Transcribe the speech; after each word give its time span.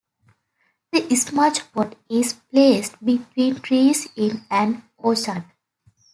The 0.91 1.15
smudge 1.15 1.71
pot 1.71 1.93
is 2.09 2.33
placed 2.33 3.05
between 3.05 3.59
trees 3.61 4.07
in 4.17 4.43
an 4.49 4.83
orchard. 4.97 5.45